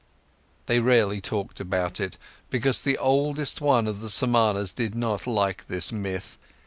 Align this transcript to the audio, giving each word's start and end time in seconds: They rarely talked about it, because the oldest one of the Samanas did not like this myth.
They 0.65 0.79
rarely 0.79 1.21
talked 1.21 1.59
about 1.59 1.99
it, 1.99 2.17
because 2.49 2.81
the 2.81 2.97
oldest 2.97 3.61
one 3.61 3.85
of 3.85 4.01
the 4.01 4.09
Samanas 4.09 4.73
did 4.73 4.95
not 4.95 5.27
like 5.27 5.67
this 5.67 5.91
myth. 5.91 6.39